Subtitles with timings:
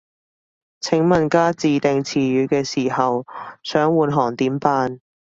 [0.79, 3.27] 請問加自訂詞語嘅時候，
[3.61, 4.99] 想換行點辦